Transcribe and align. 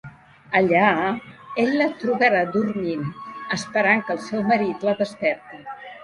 Allà, 0.59 0.85
ell 1.63 1.73
la 1.81 1.85
trobarà 2.03 2.39
dormint, 2.55 3.03
esperant 3.57 4.01
que 4.07 4.15
el 4.15 4.23
seu 4.29 4.41
marit 4.53 4.87
la 4.89 4.95
desperti. 5.03 5.61